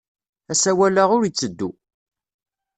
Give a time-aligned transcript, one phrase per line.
[0.51, 1.69] Asawal-a ur itteddu.